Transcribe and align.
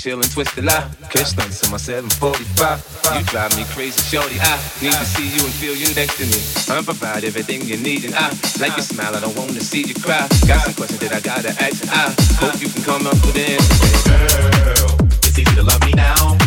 chill 0.00 0.16
and 0.16 0.30
twist 0.32 0.56
the 0.56 0.62
lie. 0.62 0.88
Catch 1.12 1.36
stunts 1.36 1.60
in 1.62 1.70
my 1.70 1.76
745. 1.76 3.20
You 3.20 3.24
drive 3.28 3.52
me 3.56 3.64
crazy, 3.76 4.00
shorty. 4.00 4.40
I 4.40 4.56
need 4.80 4.96
to 4.96 5.04
see 5.04 5.28
you 5.28 5.44
and 5.44 5.52
feel 5.52 5.76
you 5.76 5.92
next 5.94 6.16
to 6.16 6.24
me. 6.24 6.40
I 6.72 6.80
provide 6.80 7.24
everything 7.24 7.68
you 7.68 7.76
need, 7.76 8.04
and 8.08 8.14
I 8.14 8.32
like 8.56 8.72
your 8.80 8.86
smile. 8.86 9.14
I 9.14 9.20
don't 9.20 9.36
want 9.36 9.52
to 9.52 9.60
see 9.60 9.84
you 9.84 9.94
cry. 9.94 10.24
Got 10.48 10.64
some 10.64 10.74
questions 10.74 11.00
that 11.04 11.12
I 11.12 11.20
gotta 11.20 11.52
ask, 11.60 11.84
and 11.84 11.92
I 11.92 12.16
hope 12.40 12.56
you 12.62 12.68
can 12.72 12.82
come 12.82 13.06
up 13.06 13.20
with 13.28 13.36
an. 13.36 13.60
Girl, 14.08 14.96
it's 15.20 15.38
easy 15.38 15.54
to 15.56 15.62
love 15.62 15.84
me 15.84 15.92
now. 15.92 16.38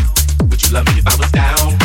Would 0.49 0.61
you 0.63 0.73
love 0.73 0.87
me 0.89 0.97
if 0.97 1.05
I 1.05 1.15
was 1.15 1.29
down 1.29 1.82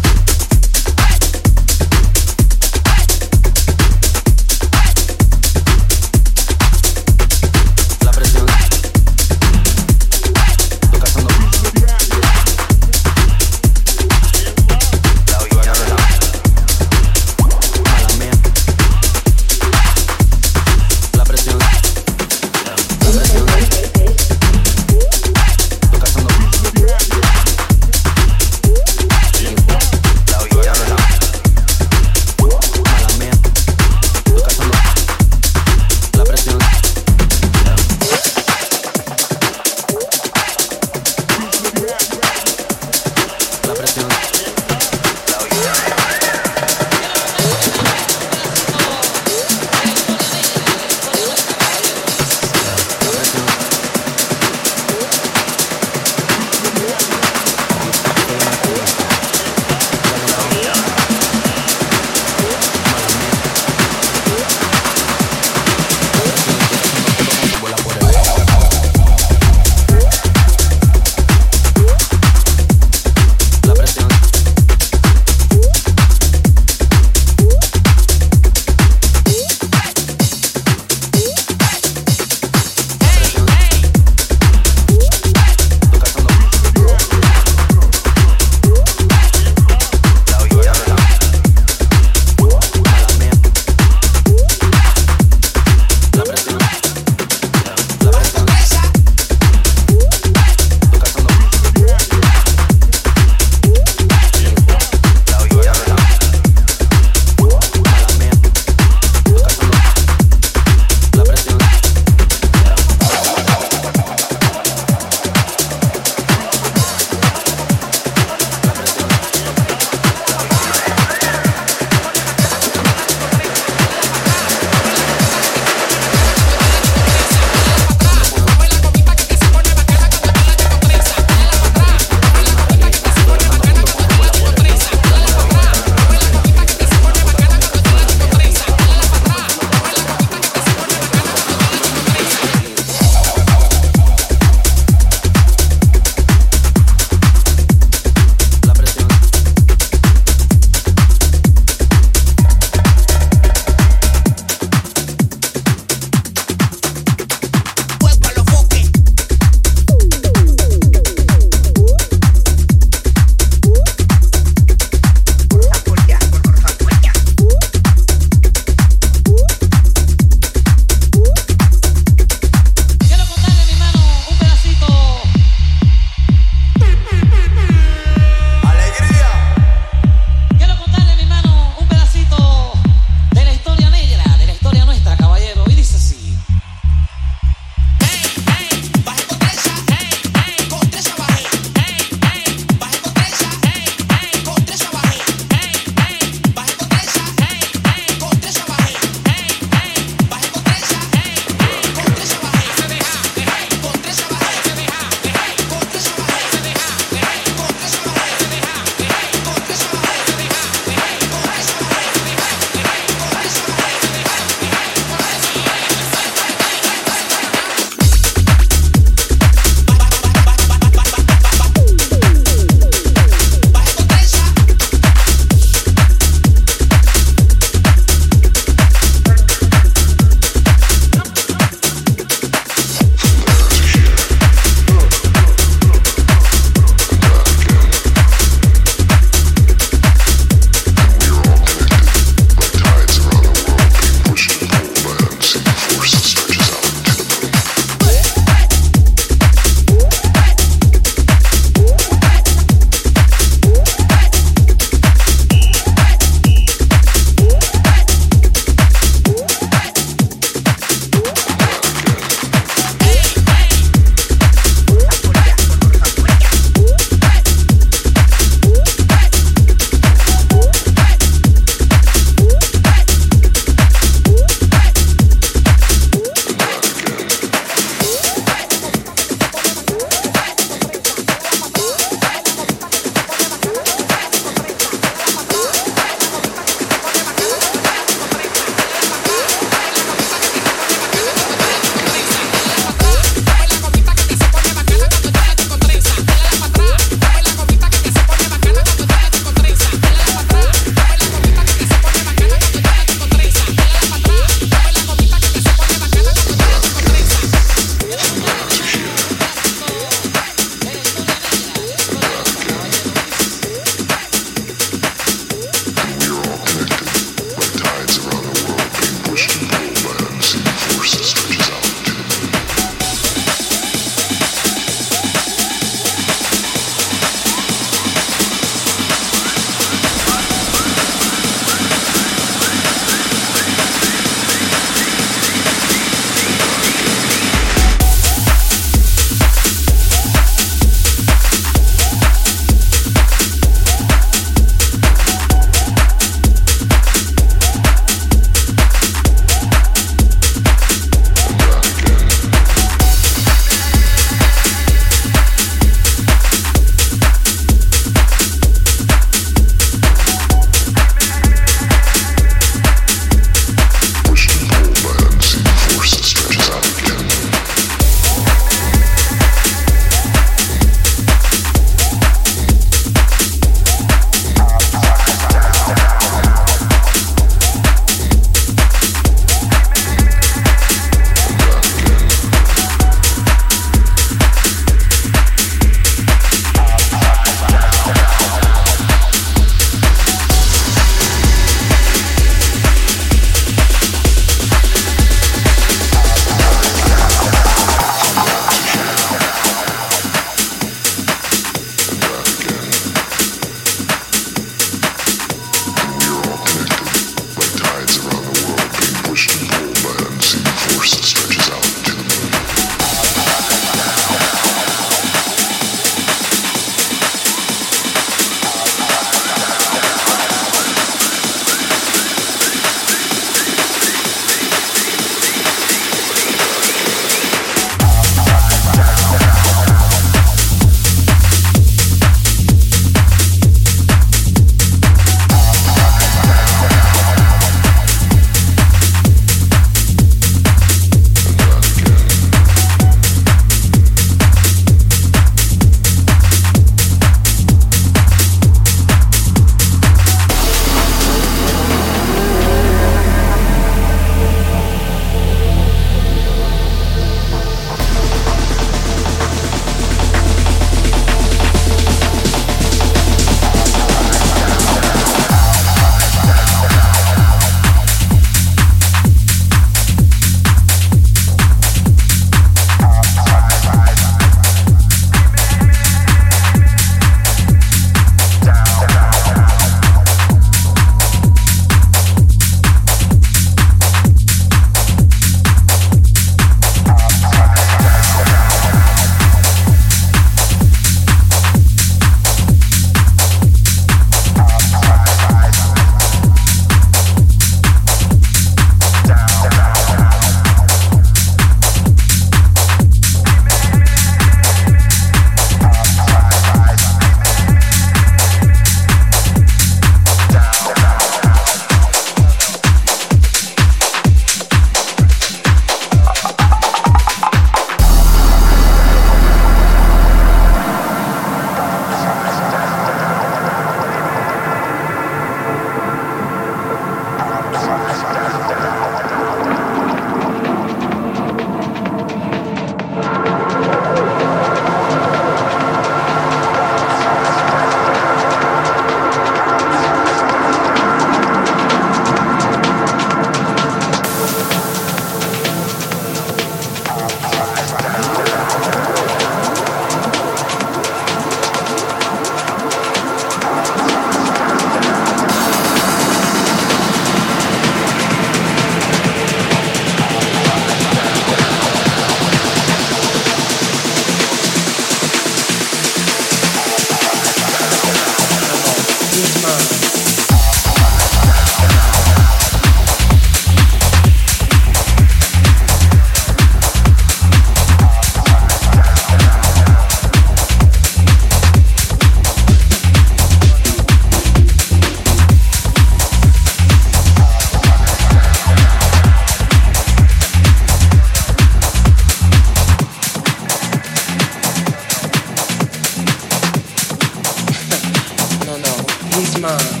Mind. 599.61 600.00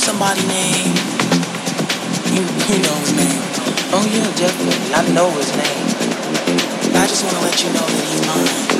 Somebody 0.00 0.40
named? 0.46 0.96
You, 2.32 2.40
you 2.40 2.82
know 2.82 2.96
his 3.04 3.12
name. 3.12 3.42
Oh 3.92 4.08
yeah, 4.10 4.24
definitely. 4.34 4.94
I 4.94 5.06
know 5.12 5.30
his 5.32 5.52
name. 5.52 6.96
I 6.96 7.06
just 7.06 7.22
want 7.24 7.36
to 7.36 7.42
let 7.42 7.62
you 7.62 7.68
know 7.74 7.86
that 7.86 8.04
he's 8.08 8.26
mine. 8.26 8.79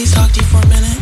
least 0.00 0.14
talk 0.14 0.32
to 0.32 0.40
you 0.40 0.46
for 0.46 0.56
a 0.56 0.68
minute? 0.68 0.98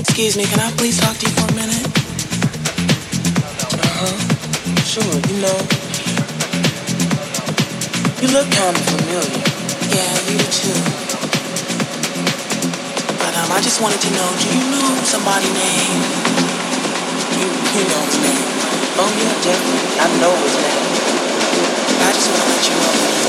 Excuse 0.00 0.36
me, 0.36 0.44
can 0.46 0.58
I 0.58 0.72
please 0.76 0.98
talk 0.98 1.16
to 1.18 1.26
you 1.26 1.32
for 1.36 1.46
a 1.46 1.54
minute? 1.54 1.86
Uh-huh. 3.84 4.16
Sure, 4.82 5.14
you 5.30 5.36
know. 5.40 5.58
You 8.22 8.28
look 8.34 8.50
kinda 8.50 8.80
familiar. 8.90 9.22
Yeah, 9.94 10.32
you 10.32 10.38
too 10.50 11.05
just 13.76 13.84
wanted 13.84 14.00
to 14.00 14.10
know, 14.12 14.32
do 14.40 14.48
you 14.48 14.70
know 14.70 15.04
somebody 15.04 15.44
named? 15.52 16.04
You, 17.36 17.44
you 17.44 17.84
know 17.84 18.00
his 18.08 18.16
name. 18.24 18.48
Oh 18.96 19.12
yeah, 19.20 19.36
definitely. 19.44 20.00
I 20.00 20.08
know 20.18 20.32
his 20.40 20.56
name. 20.56 20.80
I 22.00 22.10
just 22.14 22.30
want 22.30 22.40
to 22.40 22.48
let 22.48 22.68
you 22.70 22.74
know 23.20 23.25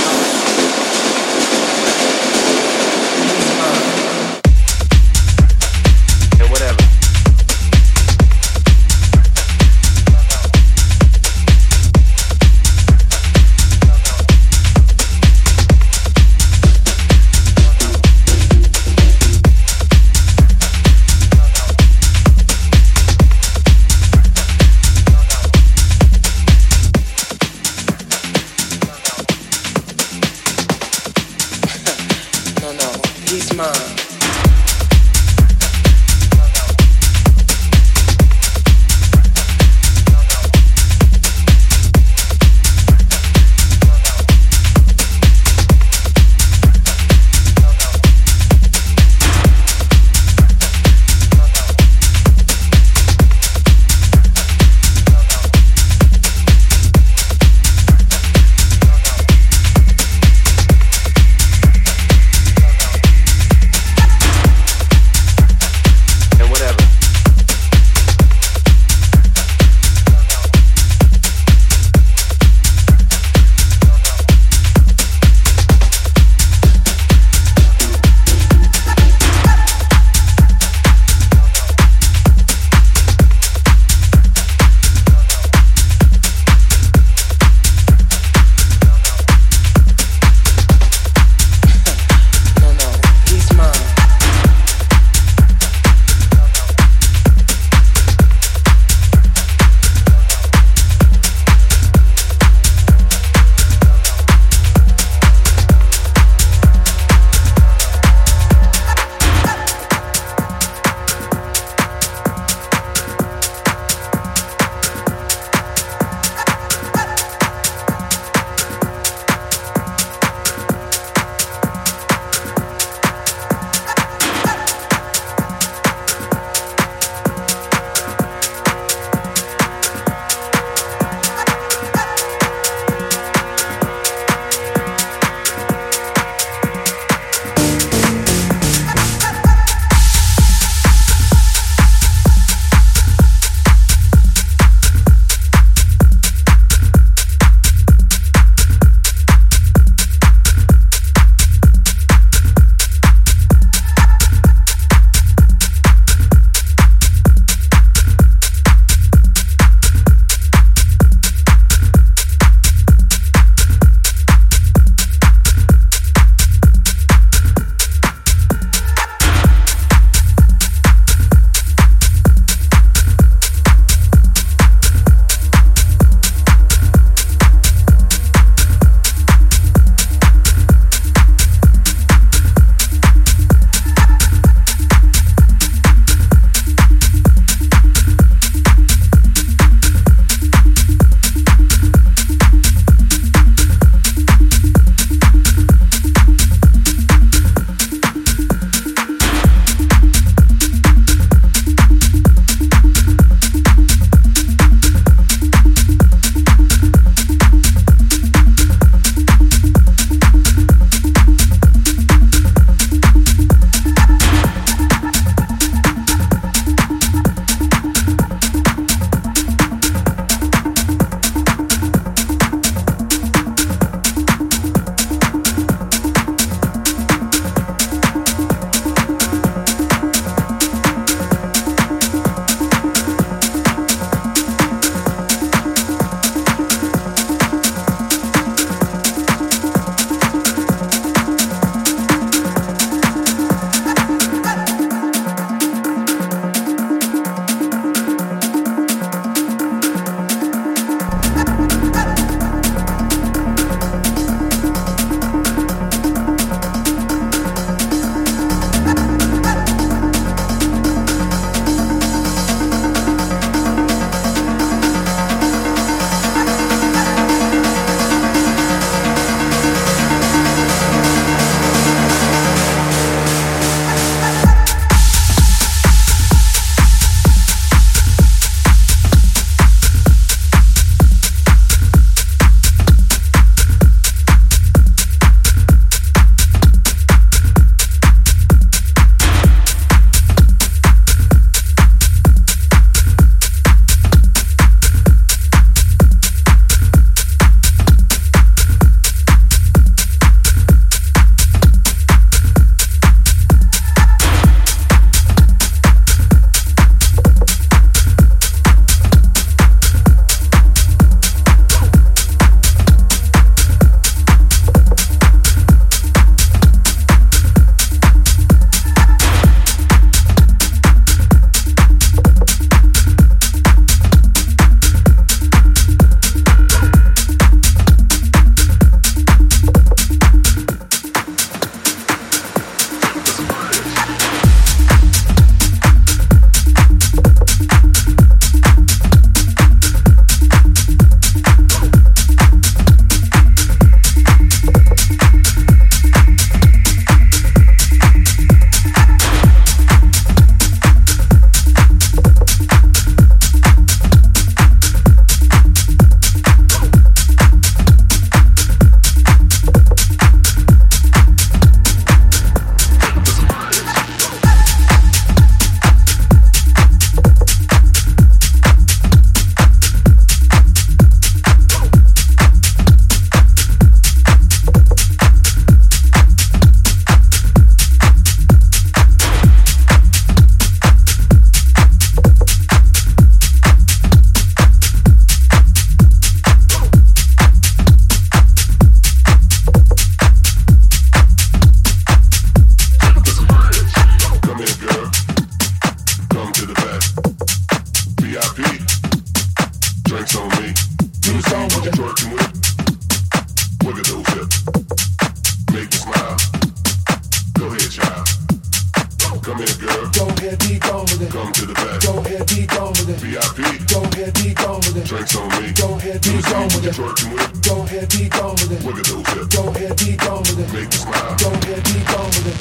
Go 410.28 410.34
ahead, 410.34 410.60
be 410.60 410.78
gone 410.78 411.06
with 411.08 411.22
it. 411.22 411.32
Come 411.32 411.54
to 411.54 411.66
the 411.66 411.74
back. 411.74 412.02
Go 412.04 412.20
ahead, 412.20 412.46
be 412.48 412.68
gone 412.68 412.92
with 413.00 413.08
it. 413.08 413.16
VIP. 413.24 413.88
Go 413.88 414.04
ahead, 414.04 414.34
be 414.34 414.54
gone 414.54 414.80
with 414.84 414.98
it. 414.98 415.06
Drinks 415.06 415.36
on 415.38 415.48
me. 415.56 415.72
Go 415.72 415.96
ahead, 415.96 416.22
be 416.22 416.42
gone 416.42 416.68
with 416.68 416.84
it. 416.84 416.96
Twerking 417.00 417.32
with 417.32 417.48
it. 417.48 417.64
Go 417.64 417.84
ahead, 417.84 418.10
be 418.12 418.28
gone 418.28 418.52
with 418.60 418.72
it. 418.76 418.84
Wiggle 418.84 419.04
those 419.08 419.28
hips. 419.32 419.56
Go 419.56 419.70
ahead, 419.70 419.96
be 419.96 420.18
gone 420.18 420.44
with 420.44 420.60
it. 420.60 420.74
Make 420.76 420.92
me 420.92 420.98
smile. 421.00 421.38
Go 421.40 421.48
ahead, 421.48 421.84
be 421.88 421.96
gone 422.12 422.28
with 422.28 422.52
it. 422.52 422.58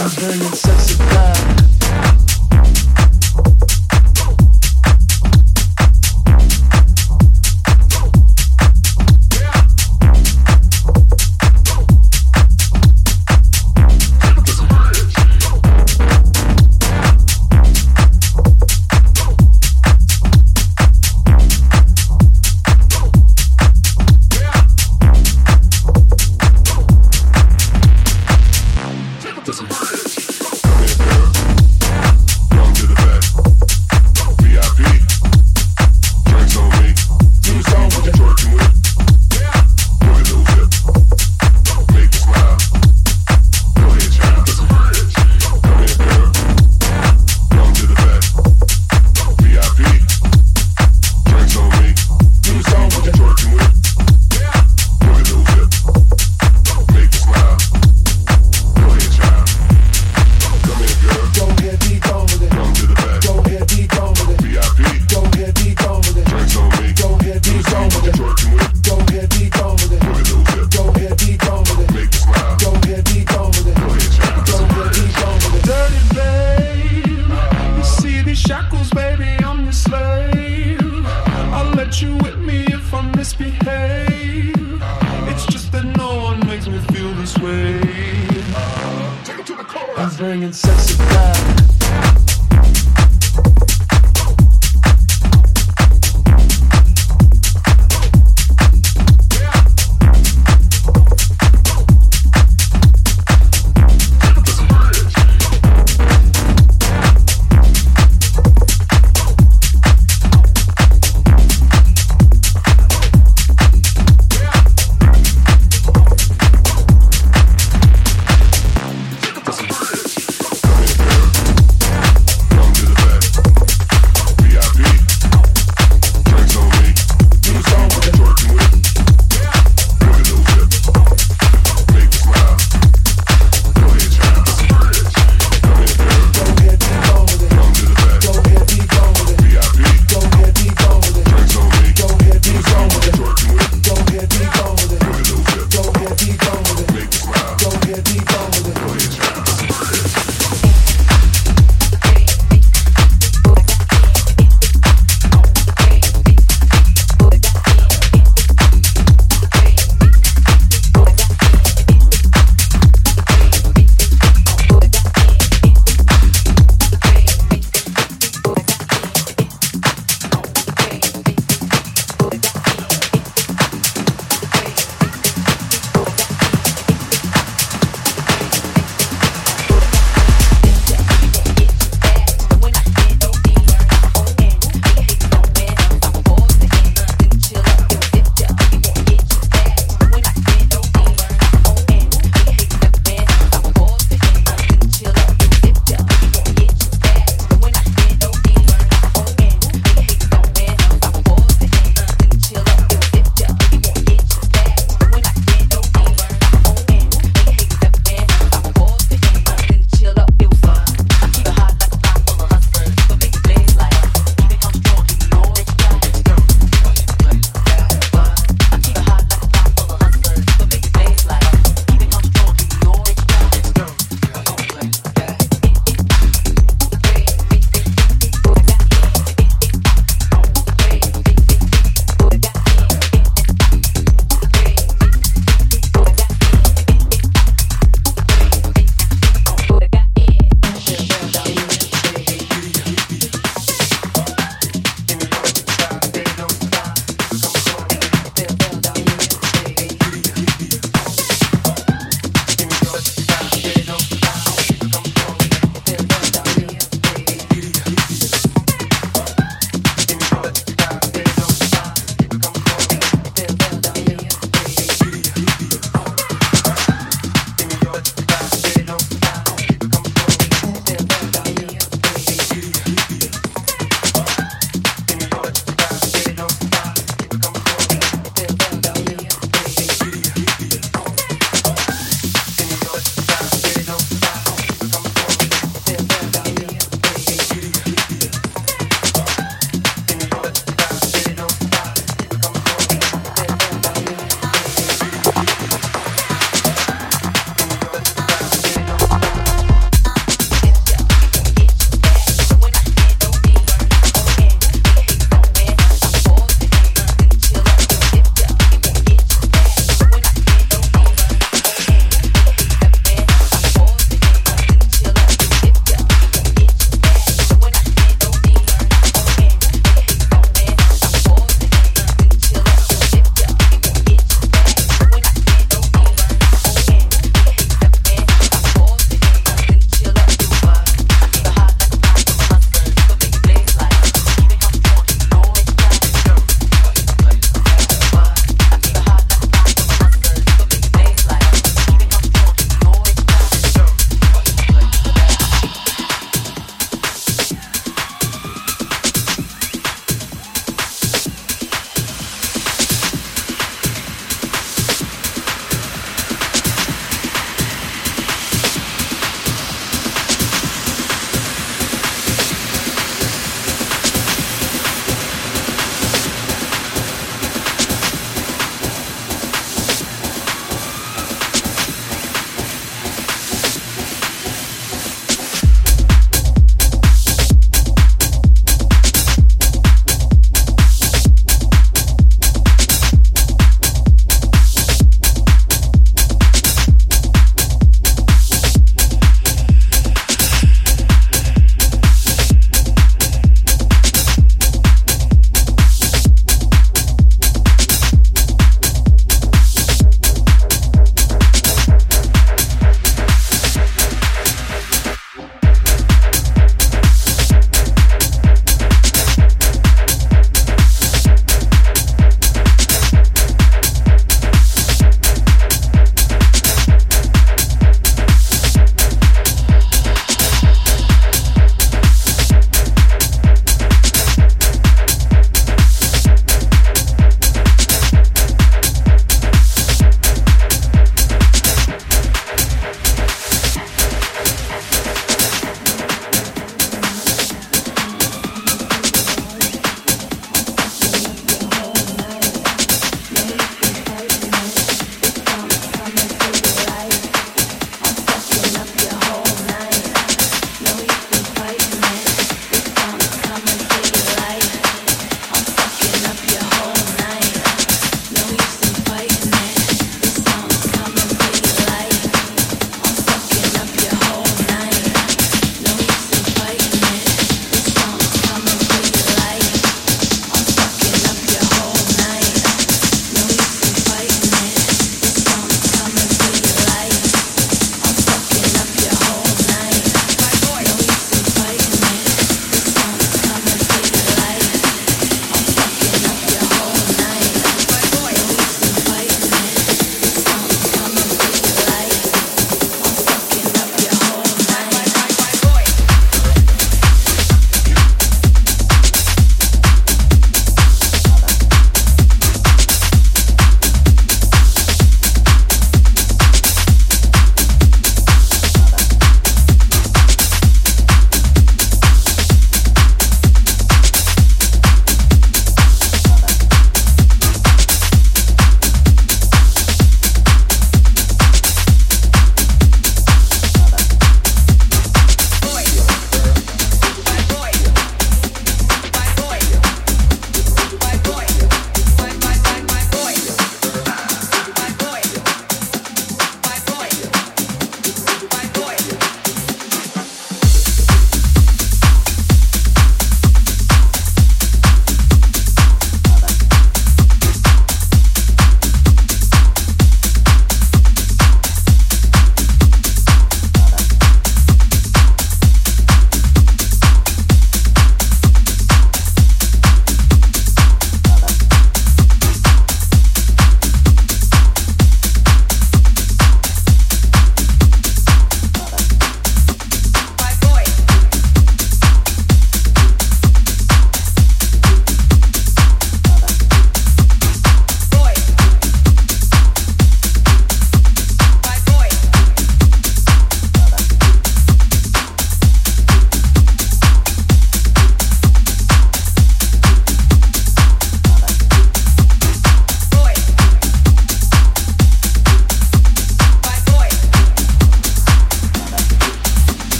I'm 0.00 0.10
bringing 0.16 0.56
sexy 0.56 0.96
back. 0.96 2.37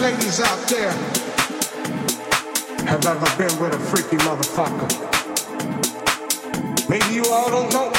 ladies 0.00 0.40
out 0.40 0.58
there 0.68 0.92
have 2.88 3.04
ever 3.04 3.28
been 3.36 3.52
with 3.60 3.74
a 3.74 3.78
freaky 3.78 4.16
motherfucker. 4.24 4.88
Maybe 6.88 7.14
you 7.14 7.24
all 7.26 7.50
don't 7.50 7.70
know, 7.70 7.92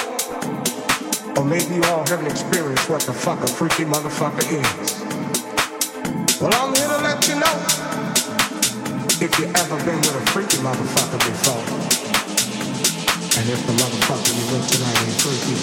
or 1.38 1.46
maybe 1.46 1.76
you 1.76 1.84
all 1.84 2.04
haven't 2.08 2.26
experienced 2.26 2.90
what 2.90 3.02
the 3.04 3.14
fuck 3.14 3.40
a 3.42 3.48
freaky 3.48 3.86
motherfucker 3.86 4.42
is. 4.50 5.02
Well, 6.42 6.52
I'm 6.56 6.74
here 6.74 6.90
to 6.90 6.98
let 7.04 7.28
you 7.28 7.36
know 7.36 7.56
if 9.22 9.38
you 9.38 9.46
ever 9.46 9.78
been 9.86 10.02
with 10.02 10.16
a 10.18 10.26
freaky 10.32 10.58
motherfucker 10.58 11.20
before, 11.22 11.66
and 13.38 13.46
if 13.48 13.62
the 13.68 13.74
motherfucker 13.74 14.34
you 14.34 14.46
with 14.52 14.68
tonight 14.74 14.98
ain't 15.06 15.22
freaky, 15.22 15.56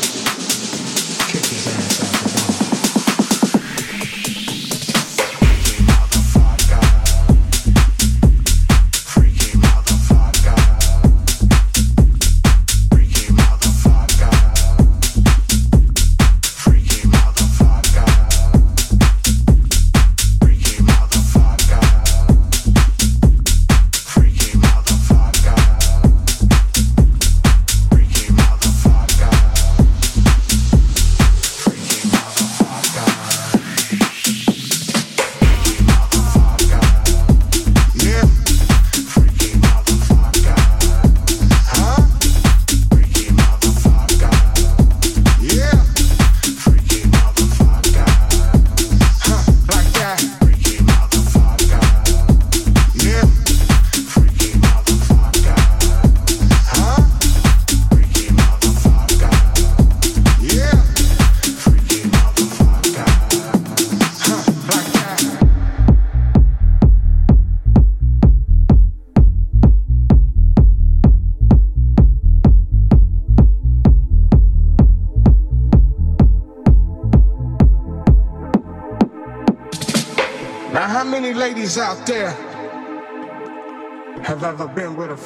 kick 1.32 1.45
his 1.51 1.66
ass. 1.66 1.97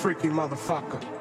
Freaky 0.03 0.31
motherfucker? 0.31 1.12